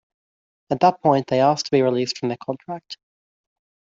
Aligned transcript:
At 0.71 0.79
that 0.79 0.99
point, 1.03 1.27
they 1.27 1.41
asked 1.41 1.65
to 1.65 1.71
be 1.71 1.83
released 1.83 2.17
from 2.17 2.29
their 2.29 2.37
contract. 2.43 2.97